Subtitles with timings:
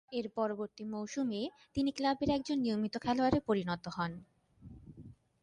[0.11, 1.41] এর পরবর্তী মৌসুমে,
[1.73, 4.11] তিনি ক্লাবের একজন নিয়মিত খেলোয়াড়ে পরিণত হন।